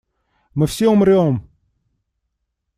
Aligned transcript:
Мы 0.55 0.65
все 0.65 0.87
умрём! 0.89 1.47